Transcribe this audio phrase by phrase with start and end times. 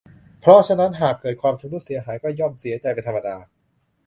[0.39, 3.35] เพราะฉะนั้นหากเกิดความชำรุดเสียหายก็ย่อมเสียใจเป็นธรรมดา